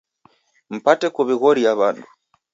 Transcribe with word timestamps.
Mpate 0.75 1.07
kuw'ighoria 1.15 1.71
w'andu 1.79 2.05